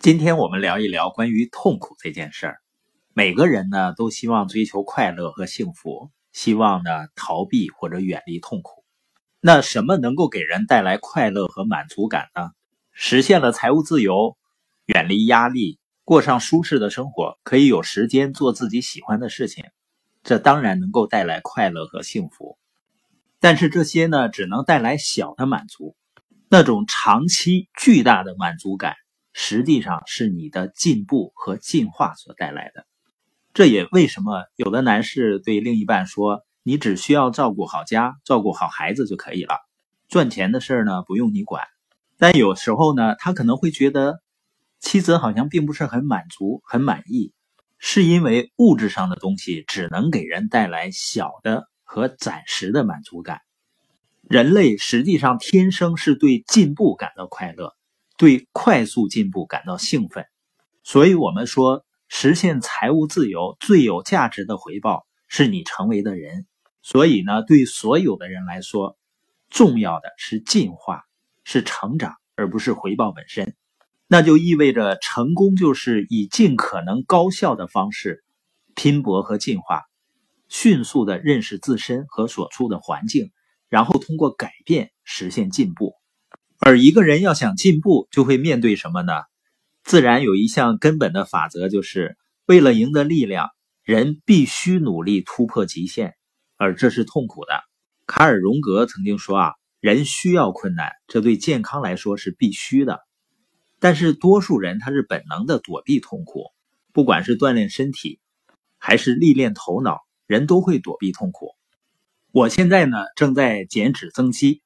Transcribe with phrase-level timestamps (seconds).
[0.00, 2.58] 今天我们聊一聊关于痛苦这件事儿。
[3.14, 8.84] 每个人呢都希望追求快乐和幸福，希望呢逃避或者远离痛苦。
[9.40, 12.50] 那什么能够给人带来快乐和满足感呢？
[12.92, 14.36] 实现了财务自由，
[14.86, 19.64] 远离压力，过上舒适的生活，可以有时间做自己喜欢的事情，
[20.22, 22.56] 这当然能够带来快乐和幸福。
[23.40, 25.96] 但是这些呢，只能带来小的满足。
[26.48, 28.94] 那种长期巨大的满足感，
[29.40, 32.88] 实际上是你的进步和进化所带来的。
[33.54, 39.60] 这也为什么有的男士对另一半说：“你只需要照顾好家，照顾好孩子就可以了，
[40.08, 41.62] 赚钱的事儿呢不用你管。”
[42.18, 44.20] 但有时候呢，他可能会觉得
[44.80, 47.32] 妻子好像并不是很满足、很满意，
[47.78, 53.40] 是因为物质上的东西只能给人带来小的和暂时的满足感。
[54.22, 57.76] 人类实际上天生是对进步感到快乐，
[58.18, 60.26] 对快速进步感到兴奋，
[60.82, 66.46] 所以我们说，实现财务自由最有价值的回报是你成为的人。
[66.82, 68.98] 所以呢，对所有的人来说，
[69.50, 71.04] 重要的是进化，
[71.44, 73.54] 是成长，而不是回报本身。
[74.08, 78.24] 那就意味着，成功就是以尽可能高效的方式
[78.74, 79.84] 拼搏和进化，
[80.48, 83.30] 迅速的认识自身和所处的环境。
[83.68, 85.94] 然后通过改变实现进步，
[86.68, 89.14] 而一个人要想进步，就会面对什么呢？
[89.84, 93.48] 自然有一项根本的法则，就是为了赢得力量，
[93.84, 96.12] 人必须努力突破极限，
[96.58, 97.54] 而这是痛苦的。
[98.06, 103.00] 卡尔·荣格曾经说啊，人需要困难，这对健康来说是必须的。
[103.80, 106.48] 但是多数人他是本能的躲避痛苦，
[106.92, 108.20] 不管是锻炼身体，
[108.76, 111.52] 还是历练头脑，人都会躲避痛苦。
[112.30, 114.60] 我现在呢正在减脂增肌，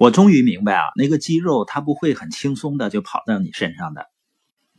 [0.00, 4.06] 我终于明白啊，那个肌肉它不会很轻松的就跑到你身上的，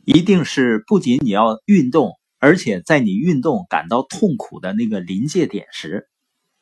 [0.04, 6.08] 一定是不仅你要运动，而且在你运动感到痛苦的那个临界点时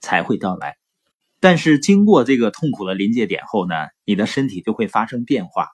[0.02, 0.76] 才会到来。
[1.40, 3.74] 但是经过这个痛苦的临界点后呢，
[4.04, 5.68] 你的身体就会发生变化，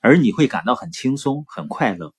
[0.00, 2.12] 而你会感到很轻松、很快乐。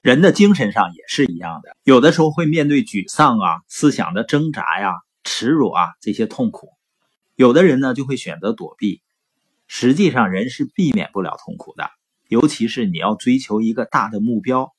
[0.00, 4.94] 人的精神上也是一样的，有的时候会面对沮丧啊、思想的挣扎呀。
[5.22, 6.70] 耻辱啊，这些痛苦，
[7.34, 9.02] 有的人呢就会选择躲避。
[9.66, 11.90] 实际上，人是避免不了痛苦的，
[12.28, 14.72] 尤其是你要追求一个大的目标。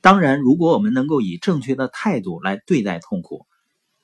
[0.00, 3.46] 当然，如果我们能够以正确的态度来对待痛苦，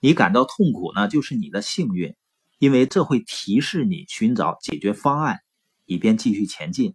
[0.01, 2.15] 你感到痛苦呢，就是你的幸运，
[2.59, 5.41] 因为这会提示你寻找解决方案，
[5.87, 6.95] 以便继续前进。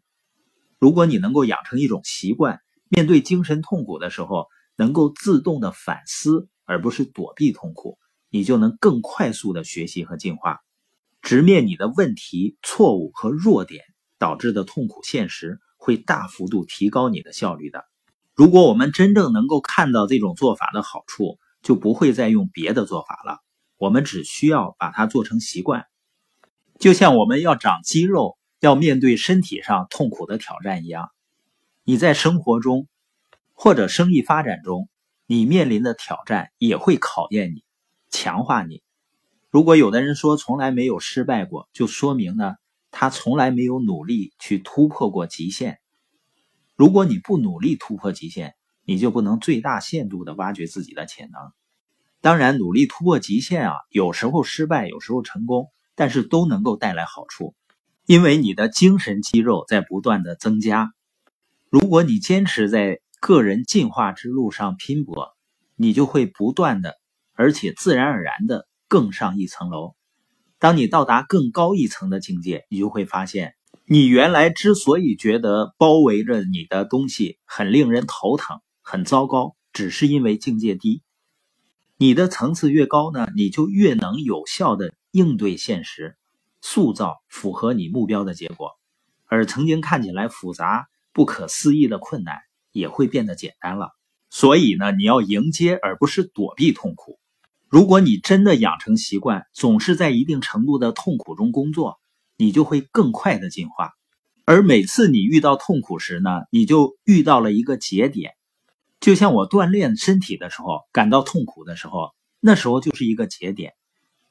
[0.77, 2.59] 如果你能够养成一种习惯，
[2.89, 7.97] 面对精神痛苦的时候，能够自动的反思，而不是躲避痛苦。
[8.29, 10.59] 你就能更快速的学习和进化，
[11.27, 13.83] 直面你的问题、错误和弱点
[14.17, 17.83] 导致的痛苦现实，会大幅度提高你的效率的。
[18.33, 23.39] 如果我们真正能够看到这种做法的好处，就不会再用别的做法了。
[23.75, 25.87] 我们只需要把它做成习惯，
[26.79, 31.09] 就像我们要长肌肉，要面对身体上痛苦的挑战一样。
[31.83, 32.87] 你在生活中
[33.51, 34.87] 或者生意发展中，
[35.25, 37.65] 你面临的挑战也会考验你。
[38.09, 38.81] 强化你。
[39.57, 42.53] 如果有的人说从来没有失败过，就说明呢，
[42.91, 45.79] 他从来没有努力去突破过极限。
[46.75, 48.53] 如果你不努力突破极限，
[48.83, 51.41] 你就不能最大限度的挖掘自己的潜能。
[52.21, 57.55] 当然，努力突破极限啊，有时候失败，有时候成功，但是都能够带来好处，
[58.05, 60.91] 因为你的精神肌肉在不断的增加。
[61.71, 65.35] 如果你坚持在个人进化之路上拼搏，
[65.75, 66.93] 你就会不断的。
[67.33, 69.95] 而且自然而然的更上一层楼。
[70.59, 73.55] 当你到达更高一层的境界，你就会发现，
[73.85, 81.03] 你原来之所以觉得包围着你的东西很令人头疼、很糟糕，只是因为境界低。
[81.97, 86.17] 你的层次越高呢，你就越能有效的应对现实，
[86.61, 88.71] 塑造符合你目标的结果。
[89.25, 92.37] 而曾经看起来复杂、不可思议的困难，
[92.71, 93.91] 也会变得简单了。
[94.29, 97.19] 所以呢，你要迎接而不是躲避痛苦。
[97.69, 101.99] 如果你真的养成习惯，总是在一定程度的痛苦中工作，
[102.37, 103.91] 你就会更快的进化。
[104.45, 108.35] 而每次你遇到痛苦时呢，你就遇到了一个节点。
[109.01, 113.73] 就像我锻炼身体的时候，感到痛苦的时候，那时候就是一个节点。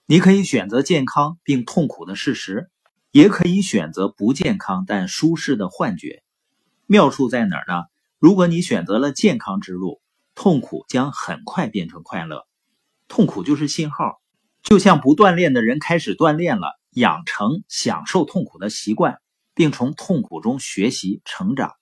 [0.06, 2.70] 你可以选择健康并痛苦的事实，
[3.10, 6.22] 也可以选择不健康但舒适的幻觉。
[6.86, 7.84] 妙处在哪儿呢？
[8.18, 10.00] 如果你选择了健康之路，
[10.34, 12.45] 痛苦将很快变成快乐。
[13.08, 14.20] 痛苦就是信号，
[14.62, 19.20] 就像不锻炼的人开始锻炼了，养成享受痛苦的习惯，
[19.54, 21.72] 并从痛苦中学习成长。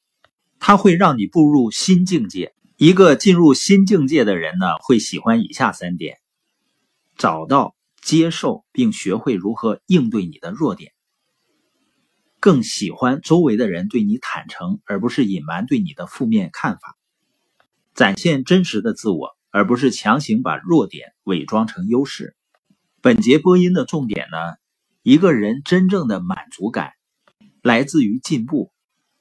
[0.59, 2.55] 它会让你步入新境界。
[2.76, 6.19] 一个进入新境界的人呢，会喜欢以下三点：
[7.17, 10.93] 找到、接受并学会如何应对你的弱点，
[12.41, 16.97] 更喜欢周围的人对你坦诚，而不是隐瞒对你的负面看法，
[17.94, 22.35] 展现真实的自我，而不是强行把弱点伪装成优势。
[23.01, 24.37] 本节播音的重点呢，
[25.05, 26.91] 一个人真正的满足感
[27.62, 28.73] 来自于进步，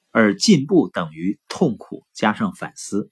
[0.10, 3.12] 而进步等于痛苦加上反思。